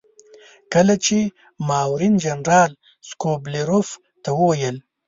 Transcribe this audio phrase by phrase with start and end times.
[0.73, 1.17] کله چې
[1.67, 2.71] ماروین جنرال
[3.07, 3.89] سکوبیلروف
[4.23, 4.77] ته وویل.